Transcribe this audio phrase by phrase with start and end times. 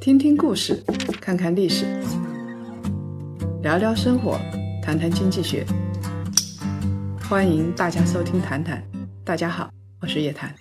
[0.00, 0.82] 听听故事，
[1.20, 1.86] 看看历史，
[3.62, 4.38] 聊聊生活，
[4.82, 5.64] 谈谈经济学。
[7.28, 8.82] 欢迎大家收听《谈谈》，
[9.24, 9.70] 大家好，
[10.00, 10.54] 我是叶檀。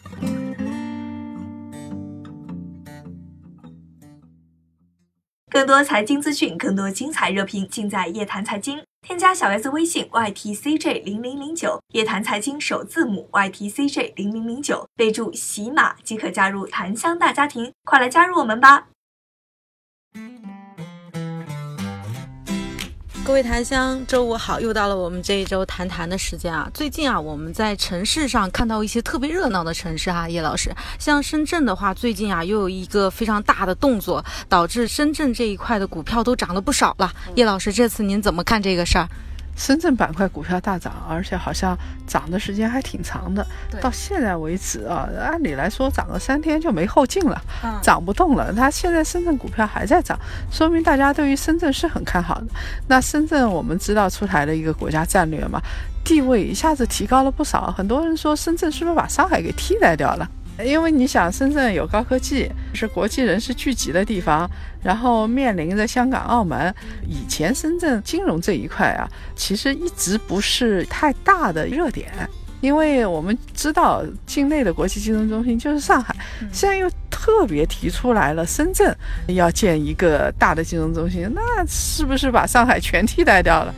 [5.50, 8.80] 更多财经资讯，更多精彩热评，尽在叶檀财经。
[9.04, 18.88] 添加小 S 微信 ytcj 零零零九，叶檀财经首字母 ytcj 零零零九，备注喜马即可加入檀香大家庭，快来加入我们吧！
[23.26, 26.70] 各位檀香，周五好，又到了我们这一周谈谈的时间啊。
[26.74, 37.14] 最近啊，我们在城市上看到一些特别热闹的城市哈，叶老师，像深圳的话，最近啊又有一个非常大的动作，导致深圳这一块的股票都涨了不少了。
[37.36, 39.08] 叶老师，这次您怎么看这个事儿？
[39.56, 43.46] 深圳板块股票大涨，而且好像涨的时间还挺长的。
[43.82, 47.42] 到现在为止啊，按理来说涨个三天就没后劲了，
[47.82, 48.54] 涨不动了。
[48.54, 50.20] 它现在深圳股票还在涨，
[50.52, 52.48] 说明大家对于深圳是很看好的。
[52.88, 55.62] 那深圳我们知道出台了一个国家战略嘛，
[56.04, 57.72] 地位一下子提高了不少。
[57.72, 60.30] 很多人说深圳是不是把上海给替代掉了？
[60.64, 64.50] 因为你想，深圳有高科技，是国际人士聚集的地方，
[64.84, 66.74] 然后面临着香港、澳门。
[67.08, 72.12] 以前深圳金融这一块啊，其实一直不是太大的热点，
[72.62, 76.16] 因为我们知道境内的国际金融中心就是上海，
[76.52, 78.96] 现在又特别提出来了深圳
[79.28, 83.74] 要建一个大的金融中心，那是不是把上海全替代掉了？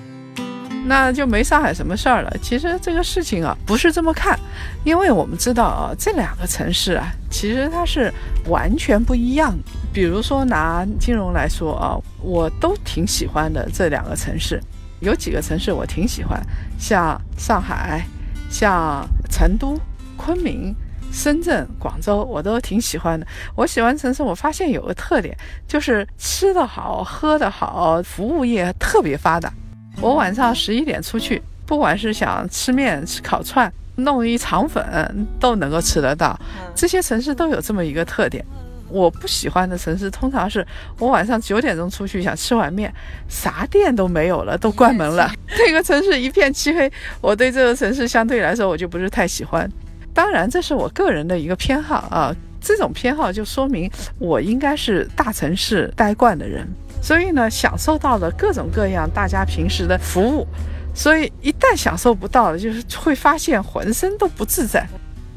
[0.88, 2.32] 那就没上海什么事儿了。
[2.42, 4.40] 其实这个事情啊，不是这么看，
[4.84, 8.14] 因为我们知道啊，这两个城市啊，其实它是
[8.48, 9.58] 完全不一样。
[9.92, 14.62] 比如说拿金融来说啊，我都挺喜欢的这两个城市，
[15.00, 16.40] 有几个城市我挺喜欢，
[16.78, 18.06] 像上海、
[18.50, 19.80] 像成都、
[20.16, 20.76] 昆明、
[21.12, 23.26] 深圳、广州，我都挺喜欢的。
[23.56, 25.36] 我喜欢城市，我发现有个特点，
[25.68, 29.52] 就是吃的好、喝的好，服务业特别发达。
[30.02, 36.40] 我晚上十一点出去，不管是想吃面、吃烤串、弄一肠粉，都能够吃得到。
[36.76, 38.46] 这些城市都有这么一个特点。
[38.88, 40.66] 我不喜欢的城市，通常是
[41.00, 42.94] 我晚上九点钟出去想吃碗面，
[43.28, 45.32] 啥店都没有了，都关门了。
[45.58, 46.90] 这个城市一片漆黑，
[47.20, 49.70] 我对这个城市相对来说我就不是太喜欢。
[50.14, 52.34] 当然，这是我个人的一个偏好啊。
[52.62, 56.68] 这种偏好就说明我应该是大城市待惯的人。
[57.06, 60.48] 所以呢，享受到了各种各样大家平时的服务，
[60.96, 64.84] 所以一旦享受不到了，就是会发现浑身都不自在。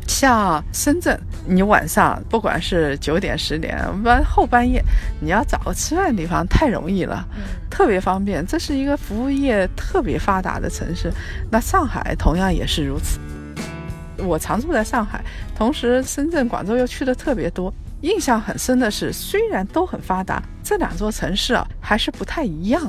[0.07, 4.83] 像深圳，你晚上不管是九点、十点，完后半夜，
[5.21, 7.23] 你要找个吃饭的地方太容易了，
[7.69, 8.47] 特别方便。
[8.47, 11.13] 这是一个服务业特别发达的城市。
[11.51, 13.19] 那上海同样也是如此。
[14.17, 15.23] 我常住在上海，
[15.55, 17.71] 同时深圳、广州又去的特别多。
[18.03, 22.81] 印象很深的是，虽然都很发达，这两座城市啊还是不太一样。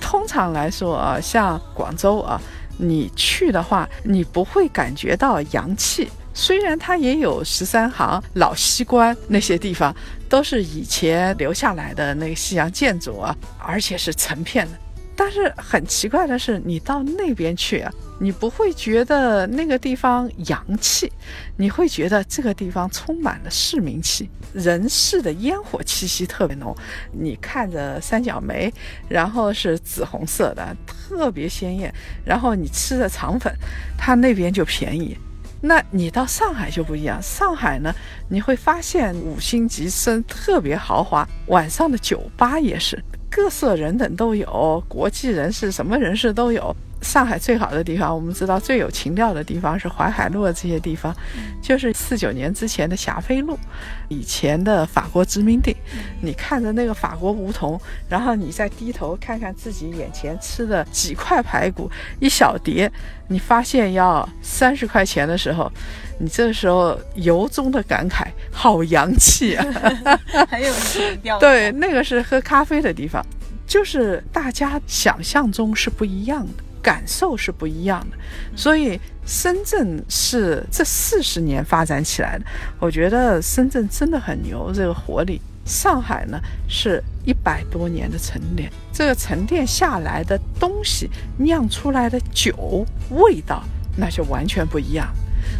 [0.00, 2.40] 通常来说啊，像广州啊，
[2.78, 6.08] 你去的话，你不会感觉到洋气。
[6.32, 9.94] 虽然它也有十三行、老西关那些地方，
[10.28, 14.78] 都是以前留下来的那个西洋建筑啊，而且是成片的。
[15.16, 17.90] 但是很奇怪的是，你到那边去啊，
[18.20, 21.10] 你不会觉得那个地方洋气，
[21.56, 26.76] 你会觉得这个地方充满了市民气，人世的烟火气息特别浓。
[27.12, 28.72] 你看着三角梅，
[29.08, 31.92] 然后是紫红色的，特别鲜艳。
[32.24, 33.52] 然后你吃的肠粉，
[33.96, 35.16] 它那边就便宜。
[35.66, 37.92] 那你到上海就不一样，上海呢，
[38.28, 43.02] 你会发现五星级生特别豪华，晚上的酒吧也是。
[43.28, 46.74] 各色人等都有，国际人士什么人士都有。
[47.06, 51.14] 上海最好的地方，我们知道最有情调的地方是淮海路这些地方，
[51.62, 53.56] 就是四九年之前的霞飞路，
[54.08, 55.74] 以前的法国殖民地。
[56.20, 62.90] 你看着那个法国梧桐，然后你再低头看看自己眼前吃的几块排骨，一小碟，
[63.28, 65.72] 你发现要三十块钱的时候，
[66.18, 69.64] 你这时候由衷的感慨：好洋气啊！
[70.50, 71.38] 很有情调。
[71.40, 73.24] 对，那个是喝咖啡的地方，
[73.66, 76.65] 就是大家想象中是不一样的。
[76.86, 78.16] 感受是不一样的，
[78.54, 78.96] 所以
[79.26, 82.44] 深圳是这四十年发展起来的。
[82.78, 85.40] 我觉得深圳真的很牛，这个活力。
[85.64, 86.38] 上海呢
[86.68, 93.64] 是一百多年的沉淀，这个沉淀下来的东西酿出来的酒味道，
[93.96, 95.12] 那就完全不一样。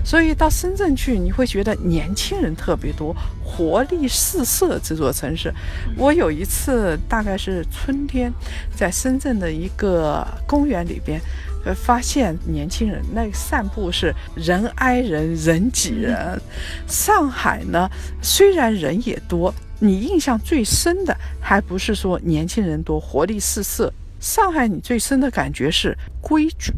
[0.04, 4.78] 所以到深圳去，你会觉得年轻人特别多，活力四射。
[4.82, 5.52] 这座城市，
[5.96, 8.32] 我有一次大概是春天，
[8.74, 11.20] 在深圳的一个公园里边，
[11.64, 16.40] 呃发现年轻人那散步是人挨人人挤人。
[16.86, 17.88] 上海呢，
[18.22, 23.92] 虽然人也多，你印象最深的还不是说年轻人多、活力四射。
[24.18, 26.72] 上海你最深的感觉是规矩。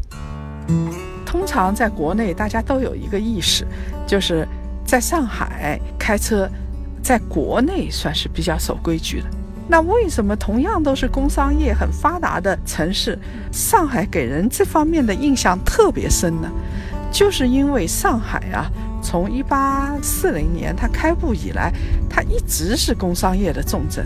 [1.29, 3.63] 通常在国内，大家都有一个意识，
[4.07, 4.47] 就是
[4.83, 6.49] 在上海开车，
[7.03, 9.27] 在国内算是比较守规矩的。
[9.67, 13.15] 那为什么同样都是工商业很发达的城市，
[13.51, 16.49] 上海给人这方面的印象特别深呢？
[17.11, 18.65] 就是因为上海啊，
[18.99, 21.71] 从一八四零年它开埠以来，
[22.09, 24.03] 它一直是工商业的重镇，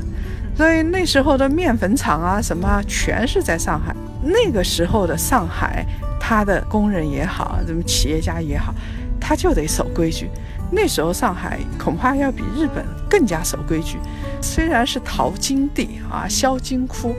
[0.57, 3.95] 所以那时候的面粉厂啊什么全是在上海。
[4.23, 5.85] 那个时候的上海。
[6.25, 8.73] 他的工人也好，什么企业家也好，
[9.19, 10.29] 他就得守规矩。
[10.71, 13.97] 那时候上海恐怕要比日本更加守规矩。
[14.41, 17.13] 虽然是淘金地啊，销金窟，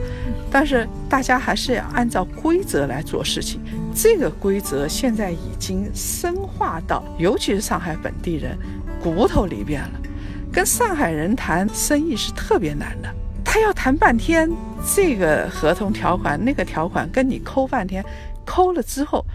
[0.49, 3.61] 但是大家还是要按照规则来做事情。
[3.93, 8.57] 这个规则现在已经深化到，尤其是上海本地人
[8.99, 10.01] 骨头里边了。
[10.51, 13.09] 跟上海人谈生意是特别难的，
[13.55, 14.51] 他要谈半天，
[14.93, 18.03] 这个合同条款那个条款跟你抠半天。
[18.43, 19.25] 抠了之后，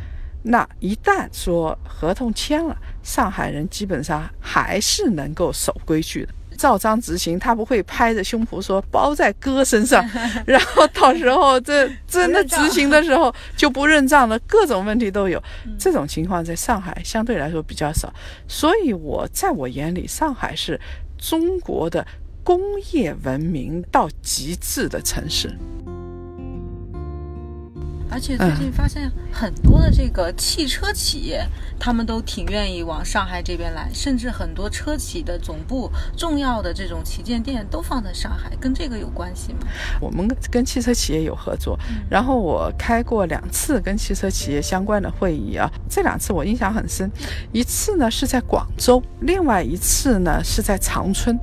[0.43, 7.39] 那一旦说合同签了，上海人基本上还是能够守规矩的，照章执行。
[7.39, 10.07] 他不会拍着胸脯说包在哥身上，
[10.45, 15.43] 然后到时候这真的执行的时候就不认账了，各种问题都有。
[15.79, 18.13] 这种情况在上海相对来说比较少，
[18.47, 20.79] 所以我在我眼里，上海是
[21.17, 22.07] 中国的
[22.51, 22.61] 工
[22.91, 25.57] 业文明到极致的城市。
[28.11, 31.47] 而且最近发现很多的这个汽车企业，
[31.79, 39.61] 他们都挺愿意往上海这边来，甚至很多车企的总部、重要的这种旗舰店都放在上海，跟这个有关系吗？
[40.01, 41.79] 我们跟汽车企业有合作，
[42.11, 47.11] 然后我开过两次跟汽车企业相关的会议啊，这两次我印象很深，
[47.53, 51.39] 一次呢是在广州，另外一次呢是在长春，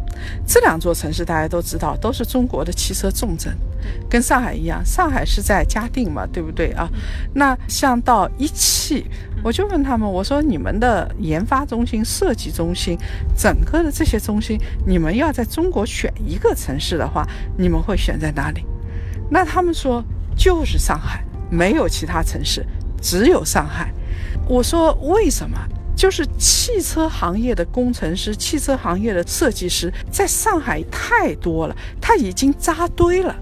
[0.46, 3.56] 这两座城市大家都知道，都是中国的汽车重镇。
[4.10, 6.90] 跟上海一样，上海是在嘉定嘛，对不对啊？
[7.34, 9.06] 那像到一汽，
[9.44, 12.98] 我就问他们，我说你们的研发中心、设计中心，
[13.36, 18.66] 整个的这些中心，你们要在中国选一个城市的话，你们会选在哪里？
[19.30, 20.04] 那他们说
[20.36, 22.66] 就是上海，没有其他城市，
[23.02, 23.92] 只有上海。
[24.48, 25.58] 我说为什么？
[25.96, 33.36] 就是汽车行业的工程师、汽车行业的设计师在上海太多了，他已经扎堆了。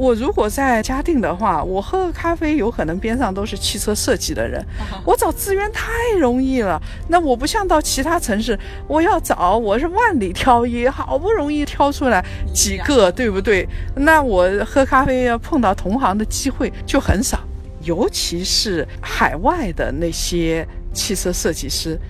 [0.00, 4.64] 我如果在嘉定的话，我喝个咖啡，有可能边上都是汽车设计的人，
[5.04, 6.80] 我找资源太容易了。
[7.06, 8.58] 那我不像到其他城市，
[8.88, 12.24] 我要找我是万里挑一，好不容易挑出来
[12.54, 13.68] 几个，对不对？
[13.94, 17.38] 那我喝咖啡要碰到同行的机会就很少，
[17.82, 22.00] 尤其是海外的那些汽车设计师，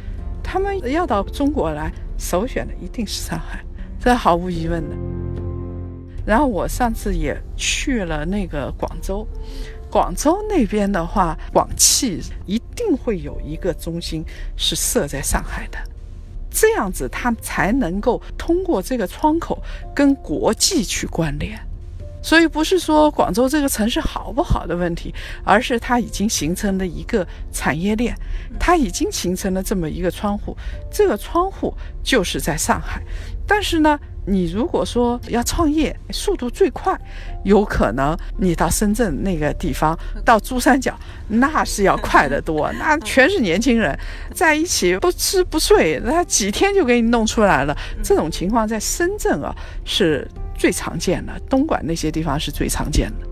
[0.44, 3.58] 他们要到中国来，首选的一定是上海，
[3.98, 4.94] 这毫无疑问的。
[6.30, 9.26] 然后我上次也去了那个广州，
[9.90, 14.24] 广州那边的话，广汽一定会有一个中心
[14.56, 15.78] 是设在上海的，
[16.48, 19.60] 这样子它才能够通过这个窗口
[19.92, 21.58] 跟国际去关联。
[22.22, 25.12] 所以不是说广州这个城市好不好的问题，
[25.42, 28.14] 而是它已经形成了一个产业链，
[28.56, 30.56] 它已经形成了这么一个窗户，
[30.92, 31.74] 这个窗户
[32.04, 33.02] 就是在上海，
[33.48, 33.98] 但是呢。
[34.30, 36.96] 你如果说要创业，速度最快，
[37.42, 40.96] 有可能你到深圳那个地方，到珠三角，
[41.26, 43.98] 那是要快得多，那全是年轻人
[44.32, 47.76] 在一起不吃不睡，那几天就给你弄出来了。
[48.04, 49.52] 这种情况在深圳啊
[49.84, 53.29] 是最常见的，东莞那些地方是最常见的。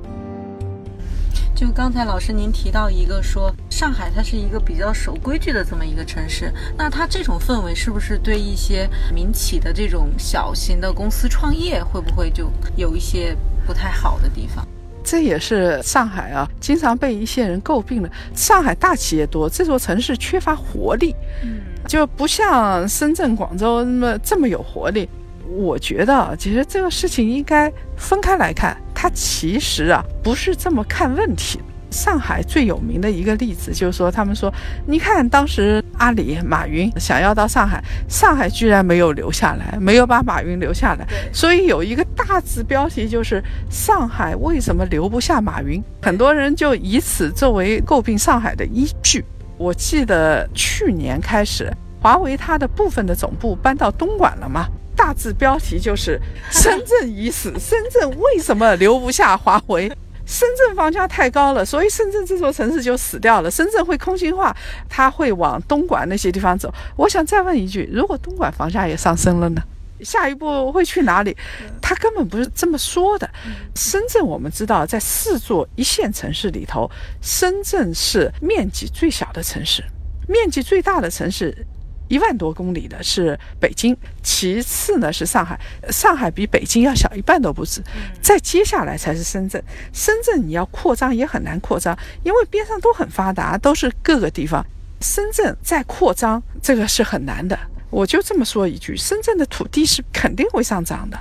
[1.59, 13.37] 就刚才老师您提到一个说上海它是一个比较守规矩的这么一个城市，那它这种氛围是不是对一些民企的这种小型的公司创业会不会就有一些
[13.67, 14.65] 不太好的地方？
[15.03, 18.09] 这也是上海啊，经常被一些人诟病的。
[18.37, 21.13] 上海大企业多，这座城市缺乏活力，
[21.43, 25.09] 嗯，就不像深圳、广州那么这么有活力。
[25.51, 28.77] 我觉得，其实这个事情应该分开来看。
[29.01, 31.61] 它其实啊，不是这么看问题。
[31.89, 34.53] 上海最有名的一个例子，就是说，他们说，
[34.87, 41.07] 你看当时阿里、马云想要到上海，上海居然没有留下来，没有把马云留下来。
[41.33, 43.41] 所以有一个大字标题就是
[43.71, 49.25] “上海为什么留不下马云”，很多人就以此作为诟病上海的依据。
[49.57, 54.67] 我记得去年开始，华为它的部分的总部搬到东莞了嘛。
[54.99, 59.89] 大字标题就是“深圳已死”，深圳为什么留不下华为？
[60.27, 63.51] 深圳房价太高了，所以深圳这座城市就死掉了。
[63.51, 64.55] 深圳会空心化，
[64.89, 66.71] 它会往东莞那些地方走。
[66.97, 69.63] 我想再问一句：如果东莞房价也上升了呢？
[70.03, 71.35] 下一步会去哪里？
[71.81, 73.29] 他根本不是这么说的。
[73.75, 76.91] 深圳我们知道，在四座一线城市里头，
[77.23, 79.83] 深圳是面积最小的城市，
[80.29, 81.67] 面积最大的城市。
[82.09, 85.59] 一万多公里的是北京，其次呢是上海，
[85.91, 87.83] 上海比北京要小一半都不止，
[88.21, 89.63] 再接下来才是深圳。
[89.93, 94.65] 深圳你要扩张也很难扩张，因为边上都很发达，都是各个地方。
[95.01, 97.59] 深圳再扩张，这个是很难的。
[97.91, 101.19] 我就这么说一句，深圳的土地是肯定会上涨的，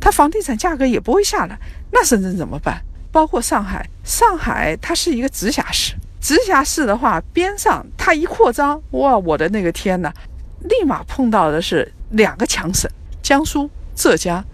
[0.00, 1.58] 它房地产价格也不会下来。
[1.92, 2.82] 那深圳怎么办？
[3.12, 5.94] 包括上海，上海它是一个直辖市。
[6.20, 10.12] 直辖市的话，边上它一扩张，哇，我的那个天呐，
[10.60, 12.90] 立马碰到的是两个强省，
[13.22, 14.44] 江苏、浙江。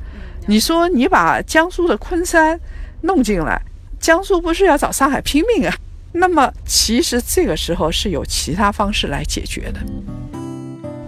[0.47, 2.59] 你说你把江苏的昆山
[3.03, 3.61] 弄进来，
[3.99, 5.75] 江苏不是要找上海拼命啊？
[6.13, 9.81] 那么其实这个时候是有其他方式来解决的。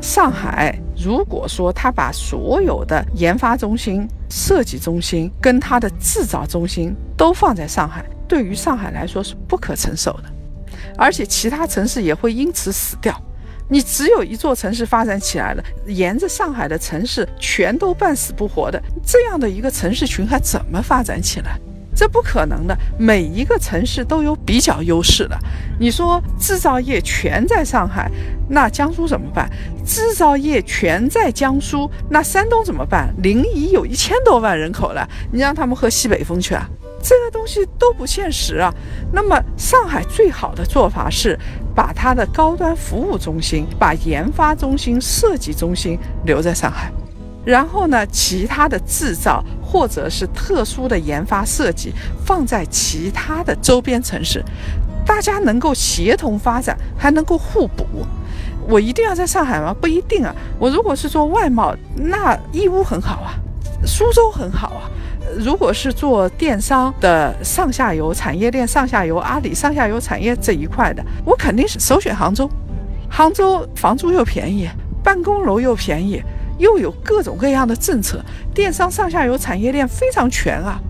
[0.01, 10.25] 上海如果说他把所有的研发中心、设计中心跟它的制造中心都放在上海，对于上海来说是不可承受的。
[10.97, 13.21] 而且其他城市也会因此死掉，
[13.69, 21.59] 你只有一座城市发展起来了，沿着上海的城市全都半死不活的，这样的一个城市群还怎么发展起来？
[21.95, 22.77] 这不可能的。
[22.99, 25.39] 每一个城市都有比较优势的。
[25.81, 28.11] 你说制造业全在上海，
[28.51, 29.51] 那江苏怎么办？
[29.85, 33.15] 制造业全在江苏，那山东怎么办？
[33.23, 36.69] 临沂有一千多万人口了，你让他们喝西北风去啊？
[37.09, 38.75] 这个东西都不现实啊。
[39.13, 41.39] 那么，上海最好的做法是
[41.73, 46.91] 把它的高端服务中心、把研发中心、设计中心留在上海，
[47.45, 51.93] 然后呢，其他的制造或者是特殊的研发设计
[52.25, 54.45] 放在其他的周边城市，
[55.07, 57.87] 大家能够协同发展，还能够互补。
[58.69, 59.73] 我一定要在上海吗？
[59.81, 60.35] 不一定啊。
[60.59, 63.39] 我如果是做外贸，那义乌很好啊，
[63.87, 64.91] 苏州很好啊。
[65.39, 72.49] 如果是做电商的上下游产业链、上下游阿里上下游产业这一块的，我肯定是首选杭州。
[73.09, 74.69] 杭州房租又便宜，
[75.03, 76.23] 办公楼又便宜，
[76.59, 78.21] 又有各种各样的政策，
[78.55, 80.81] 电商上下游产业链非常全啊。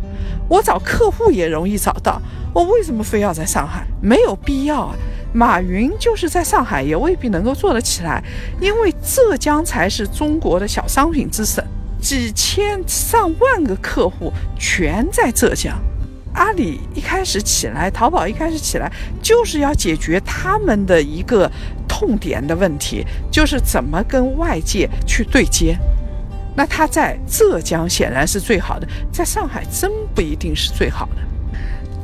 [0.49, 2.21] 我找客户也容易找到，
[2.55, 3.87] 我为什么非要在上海？
[4.01, 4.95] 没有必要啊。
[5.33, 8.23] 马云就是在上海，也未必能够做得起来，
[8.61, 11.63] 因为浙江才是中国的小商品之省。
[12.07, 15.77] 几千上万个客户全在浙江，
[16.35, 18.89] 阿里一开始起来，淘宝一开始起来，
[19.21, 21.51] 就是要解决他们的一个
[21.89, 25.77] 痛点的问题，就是怎么跟外界去对接。
[26.55, 31.17] 那他在浙江显然是最好的，在上海真不一定是最好的。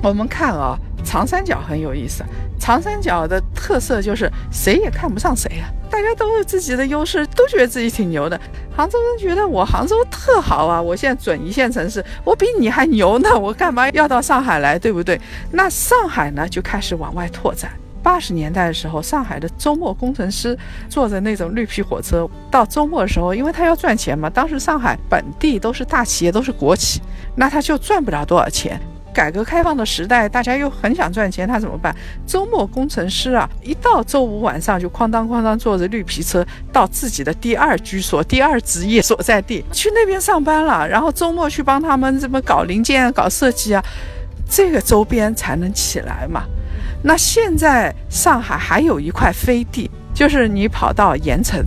[0.02, 2.24] 我们看啊，长三角很有意思。
[2.58, 8.40] 长三角的特色就是谁也看不上谁啊，大家都有自己的优势，都觉得自己挺牛的。
[8.74, 15.20] 杭州人觉得我杭州特好啊，我现在准一线城市，我比你还牛呢，我干嘛要到上海来，对不对？
[15.50, 17.70] 那上海呢就开始往外拓展。
[18.02, 27.00] 八十年代的时候，上海的周末工程师坐着那种绿皮火车，到周末的时候，因为他要赚钱嘛，当时上海本地都是大企业，都是国企，
[27.36, 28.80] 那他就赚不了多少钱。
[29.12, 31.94] 改革开放的时代，大家又很想赚钱，他怎么办？
[32.26, 43.84] 周末工程师啊，一到周五晚上就哐当哐当坐着绿皮车到自己的第二居所、第二职业所在地去那边上班了，然后周末去帮他们这么搞零件、搞设计啊，
[44.48, 46.44] 这个周边才能起来嘛。
[47.04, 51.64] 那现在上海还有一块飞地，就是你跑到盐城。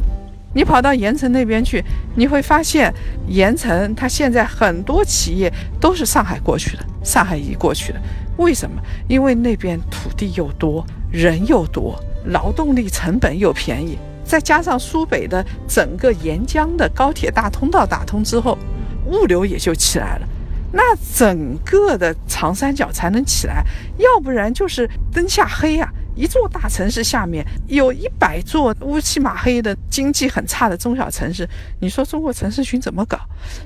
[0.56, 1.84] 你跑到盐城那边去，
[2.16, 2.92] 你会发现
[3.28, 8.00] 盐城它现在很多企业都是上海过去的，上海移过去的。
[8.38, 8.82] 为什么？
[9.10, 18.58] 因为那边土地又多，人又多，劳动力成本又便宜，再加上苏北的整个沿江的高铁大通道打通之后，
[19.06, 20.28] 物流也就起来了，
[20.72, 23.62] 那整个的长三角才能起来，
[23.98, 25.92] 要不然就是灯下黑呀。
[26.16, 31.48] 一座大城市下面有一百座乌漆嘛黑的、经济很差的中小城市，
[31.82, 33.20] 你说中国城市群怎么搞？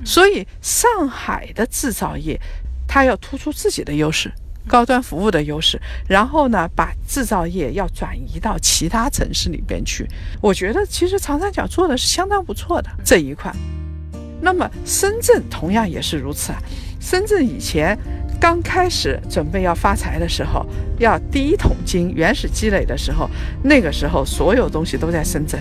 [0.04, 2.38] 所以上海的制造业，
[2.88, 4.32] 它要突出自己的优势、
[4.66, 10.06] 高端服务的优势，然后呢，把制造业要转移到其他城市里边去。
[10.40, 13.54] 我觉得其实长三角做的是相当不错的这一块。
[14.42, 16.58] 那么深圳同样也是如此啊，
[16.98, 17.96] 深圳以前。
[18.40, 20.64] 刚开始准备要发财的时候，
[20.98, 23.28] 要第一桶金原始积累的时候，
[23.62, 25.60] 那个时候所有东西都在深圳，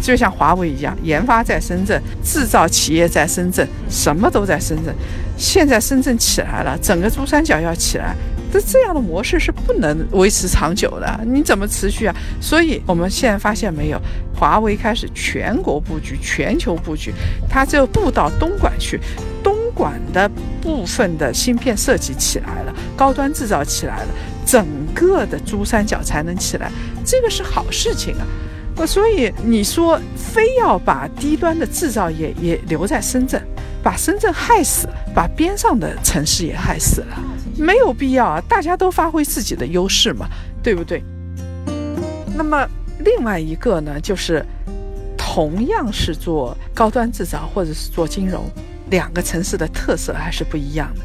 [0.00, 4.94] 就像华为一样，研发在深圳，制造企业在深圳，什么都在深圳。
[5.36, 8.16] 现在深圳起来了，整个珠三角要起来，
[8.50, 12.16] 这这样的模式是不能维持长久的，你怎么持续啊？
[12.40, 14.00] 所以我们现在发现没有，
[14.34, 17.12] 华为开始全国布局、全球布局，
[17.50, 18.98] 它就布到东莞去，
[19.42, 20.30] 东管的
[20.62, 24.08] 部分的芯片设计起来了，高端制造起来了，
[24.46, 26.70] 整个的珠三角才能起来，
[27.04, 28.26] 这个是好事情啊。
[28.76, 33.40] 呃，所以你说非要把低端的制造业也留在深圳，
[33.82, 37.16] 把深圳害死，把边上的城市也害死了，
[37.56, 38.42] 没有必要啊！
[38.48, 40.26] 大家都发挥自己的优势嘛，
[40.60, 41.04] 对不对？
[42.36, 44.44] 那么另外一个呢，就是
[45.16, 48.44] 同样是做高端制造或者是做金融，
[48.94, 51.00] 两个城市的特色还是不一样的。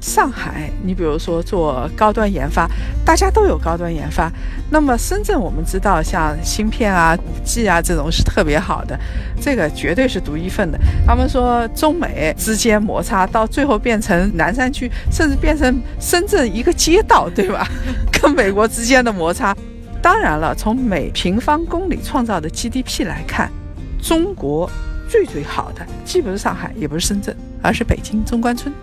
[0.00, 2.66] 上海，你比如说做高端研发，
[3.04, 4.32] 大家都有高端研发。
[4.70, 8.98] 那么深圳，我们知道像芯片啊、五 G 啊这种是特别好的，
[9.38, 10.78] 这个绝对是独一份的。
[11.06, 17.68] 他们说中美之间摩擦到最后变成南山区，甚至变成深圳一个街道，对吧？
[18.10, 19.54] 跟美国之间的摩擦。
[20.00, 23.50] 当然了，从每平方公里创造的 GDP 来看，
[24.02, 24.70] 中国
[25.14, 28.74] 最最好的既不是上海，也不是深圳，而是北京中关村。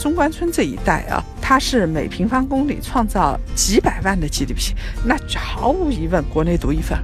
[0.00, 4.72] 中关村这一带啊，它是每平方公里创造几百万的 GDP，
[5.04, 6.98] 那毫无疑问国内独一份，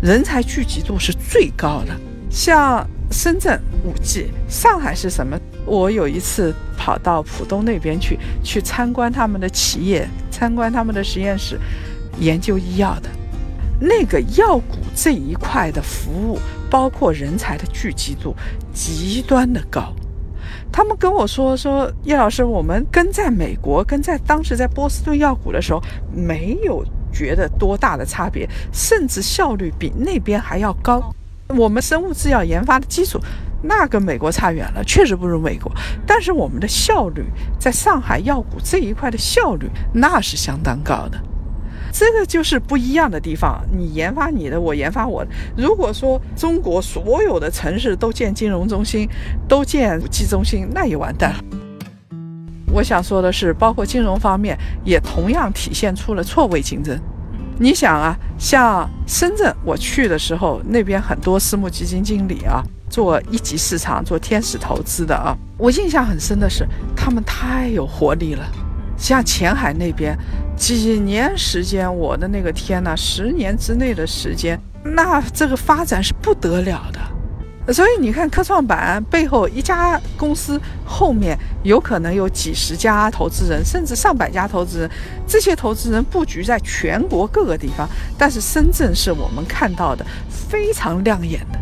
[0.00, 1.94] 人才聚集度是最高的。
[2.30, 5.38] 像深圳五 G，上海是什么？
[5.66, 11.60] 我有一次跑到浦东那边去，去参观他们的企业，参观他们的实验室，
[12.18, 13.10] 研究医药的，
[13.78, 16.38] 那个药股这一块的服务，
[16.70, 18.34] 包括人才的聚集度，
[18.72, 19.92] 极端的高。
[20.72, 25.82] 他们跟我说说叶老师，我们跟在美国，跟在当时在波士顿药股的时候，
[26.14, 31.12] 没有觉得多大的差别，甚至效率比那边还要高。
[31.48, 33.18] 我们生物制药研发的基础，
[33.60, 35.72] 那跟美国差远了，确实不如美国。
[36.06, 37.24] 但是我们的效率，
[37.58, 41.20] 在上海药股这一块的效率，那是相当高的。
[41.92, 45.30] 这个就是不一样的地方，你研发你的，我研发我的。
[45.56, 49.08] 如果说中国所有的城市都建金融中心，
[49.48, 51.44] 都建五 G 中心，那也完蛋了。
[52.72, 56.98] 我想说的是，包括金融方面，也同样体现出了错位竞争。
[57.58, 68.46] 你想啊，像深圳，我去的时候，那边很多私募基金经理啊，做一级市场、做天使投资的啊，我印象很深的是，他们太有活力了。
[68.96, 70.16] 像前海那边，
[70.60, 77.72] 几年时间，我的那个天呐，十年之内的时间，那这个发展是不得了的。
[77.72, 84.90] 所以你看，科创板背后一家公司后面有可能有几十家投资人，甚至上百家投资人，
[85.26, 87.88] 这些投资人布局在全国各个地方。
[88.18, 91.58] 但是深圳是我们看到的非常亮眼的，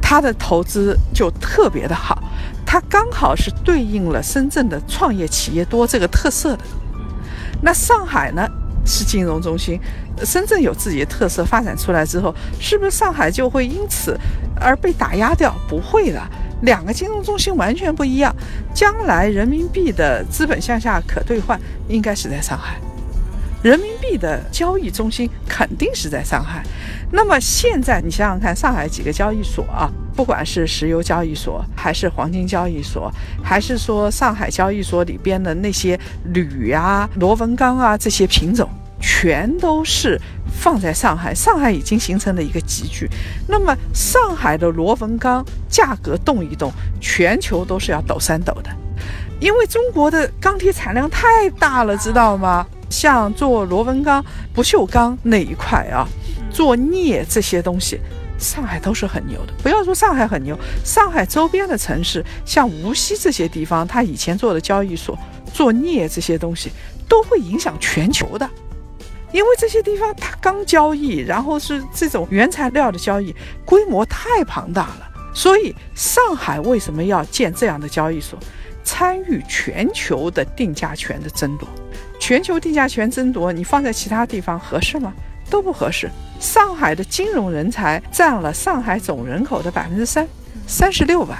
[0.00, 2.22] 它的投资就特别的好。
[2.64, 6.58] 它刚好是对应了深圳的创业企业多这个特色的。
[7.62, 8.48] 那上海呢
[8.84, 9.78] 是金融中心，
[10.24, 14.18] 深圳有自己的特色发展出来之后，是不是上海就会因此
[14.60, 15.54] 而被打压掉？
[15.68, 16.22] 不会的，
[16.62, 18.34] 两个金融中心完全不一样。
[18.72, 22.78] 将来人民币的资本向下可兑换应该是在上海，
[23.62, 26.62] 人民币的交易中心肯定是在上海。
[27.10, 29.90] 那么现在你想想看，上海几个交易所啊？
[30.14, 35.98] 不管是石油交易所，还是黄金交易所，还是说上海交易所里边的那些
[36.32, 38.68] 铝啊、螺纹钢啊这些品种，
[39.00, 40.20] 全都是
[40.60, 41.34] 放在上海。
[41.34, 43.08] 上海已经形成了一个集聚。
[43.46, 48.70] 那么上海的螺纹钢价格动一动，全球都是要抖三抖的，
[49.40, 52.66] 因为中国的钢铁产量太大了，知道吗？
[52.90, 56.06] 像做螺纹钢、不锈钢那一块啊，
[56.50, 58.00] 做镍这些东西。
[58.38, 65.18] 上海都是很牛的，不要说上海很牛，上海周边的城市，像无锡这些地方，他以前做的交易所
[65.52, 66.70] 做镍这些东西，
[67.08, 68.48] 都会影响全球的，
[69.32, 78.38] 因为这些地方它刚交易，然后是这种原材料的交易，规模太庞大了，所以上海为什么要建这样的交易所，
[78.82, 81.68] 参与全球的定价权的争夺，
[82.18, 85.12] 全球定价权争夺，你放在其他地方合适吗？
[85.50, 86.10] 都不合适。
[86.40, 90.26] 上海的金融人才占了上海总人口的百分之三，
[90.66, 91.38] 三十六万。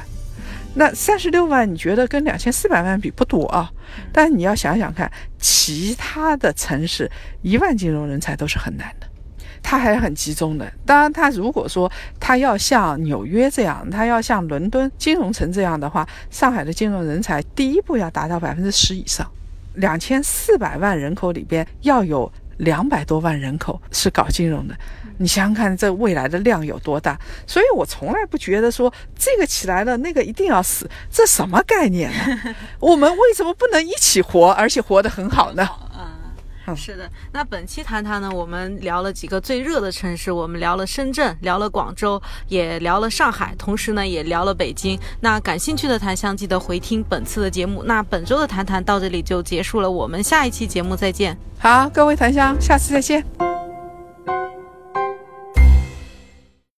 [0.74, 3.70] 那三十六万，你觉得跟两千四百万比不多啊？
[4.12, 7.11] 但你要想想看，其他的城市
[7.42, 9.08] 一万金融人才都是很难的，
[9.62, 10.71] 它还是很集中的。
[10.87, 19.31] 当然，它如果说它要像纽约这样，它要像伦敦金融城这样的话，上海的金融人才第一步要达到百分之十以上，
[19.75, 22.31] 两千四百万人口里边要有。
[22.59, 24.77] 两百多万人口是搞金融的，
[25.18, 27.16] 你想想看，这未来的量有多大？
[27.47, 32.57] 所以我从来不觉得说这个起来了，那个一定要死，这什么概念呢？
[32.81, 35.68] 我们为什么不能一起活，而且活得很好呢？
[36.74, 44.98] 是的，那本期谈谈呢，我们聊了几个最热的城市，我们聊了深圳，聊了广州，也聊了上海，同时呢，也聊了北京。
[45.20, 47.83] 那感兴趣的檀香记得回听本次的节目。
[47.85, 51.37] 那本周的谈谈到这里就结束了，我们下一期节目再见。
[51.59, 53.58] 好，各位檀香，下次再见。